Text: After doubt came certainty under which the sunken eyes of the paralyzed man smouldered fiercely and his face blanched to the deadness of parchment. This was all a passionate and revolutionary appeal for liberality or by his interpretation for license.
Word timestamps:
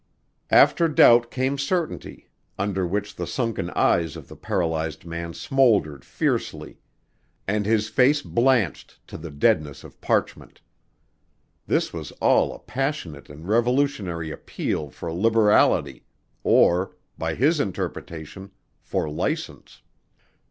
After 0.49 0.87
doubt 0.87 1.29
came 1.29 1.59
certainty 1.59 2.27
under 2.57 2.87
which 2.87 3.13
the 3.15 3.27
sunken 3.27 3.69
eyes 3.75 4.15
of 4.15 4.29
the 4.29 4.35
paralyzed 4.35 5.05
man 5.05 5.31
smouldered 5.35 6.03
fiercely 6.03 6.79
and 7.47 7.67
his 7.67 7.87
face 7.87 8.23
blanched 8.23 8.97
to 9.05 9.15
the 9.15 9.29
deadness 9.29 9.83
of 9.83 10.01
parchment. 10.01 10.59
This 11.67 11.93
was 11.93 12.09
all 12.13 12.51
a 12.51 12.57
passionate 12.57 13.29
and 13.29 13.47
revolutionary 13.47 14.31
appeal 14.31 14.89
for 14.89 15.13
liberality 15.13 16.03
or 16.43 16.95
by 17.15 17.35
his 17.35 17.59
interpretation 17.59 18.49
for 18.79 19.07
license. 19.07 19.83